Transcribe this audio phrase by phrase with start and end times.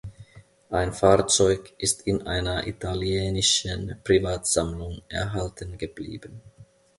[0.71, 6.41] Ein Fahrzeug ist in einer italienischen Privatsammlung erhalten geblieben.